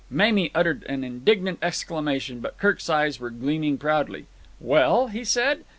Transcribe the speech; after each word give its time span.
Mamie 0.09 0.49
uttered 0.55 0.83
an 0.89 1.03
indignant 1.03 1.59
exclamation, 1.61 2.39
but 2.39 2.57
Kirk's 2.57 2.89
eyes 2.89 3.19
were 3.19 3.29
gleaming 3.29 3.77
proudly. 3.77 4.25
"Well?" 4.59 5.09
he 5.09 5.23
said. 5.23 5.63